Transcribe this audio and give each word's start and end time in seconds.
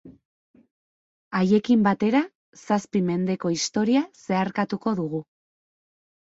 Haiekin 1.39 1.83
batera, 1.89 2.23
zazpi 2.63 3.03
mendeko 3.11 3.55
historia 3.59 4.05
zeharkatuko 4.25 4.99
dugu. 5.05 5.25